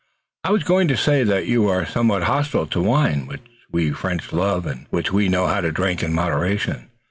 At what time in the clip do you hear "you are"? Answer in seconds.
1.45-1.85